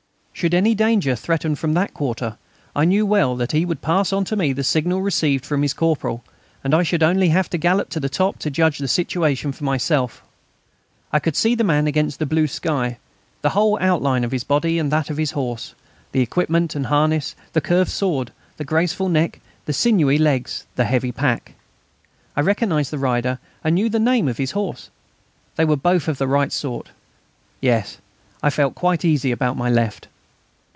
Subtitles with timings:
[0.33, 2.39] Should any danger threaten from that quarter
[2.75, 5.75] I knew well that he would pass on to me the signal received from his
[5.75, 6.23] corporal,
[6.63, 9.53] and I should only have to gallop to the top to judge of the situation
[9.61, 10.23] myself.
[11.13, 12.97] I could see the man against the blue sky,
[13.43, 15.75] the whole outline of his body and that of his horse;
[16.11, 21.11] the equipment and harness, the curved sword, the graceful neck, the sinewy legs, the heavy
[21.11, 21.53] pack.
[22.35, 24.89] I recognised the rider and knew the name of his horse.
[25.55, 26.89] They were both of the right sort.
[27.61, 27.99] Yes,
[28.41, 30.07] I felt quite easy about my left.